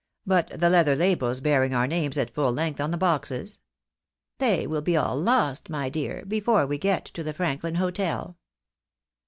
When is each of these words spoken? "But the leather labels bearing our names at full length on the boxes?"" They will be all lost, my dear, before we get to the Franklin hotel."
"But 0.35 0.59
the 0.59 0.71
leather 0.71 0.95
labels 0.95 1.41
bearing 1.41 1.75
our 1.75 1.85
names 1.85 2.17
at 2.17 2.33
full 2.33 2.51
length 2.51 2.81
on 2.81 2.89
the 2.89 2.97
boxes?"" 2.97 3.59
They 4.39 4.65
will 4.65 4.81
be 4.81 4.97
all 4.97 5.15
lost, 5.15 5.69
my 5.69 5.89
dear, 5.89 6.25
before 6.27 6.65
we 6.65 6.79
get 6.79 7.05
to 7.13 7.21
the 7.21 7.33
Franklin 7.33 7.75
hotel." 7.75 8.39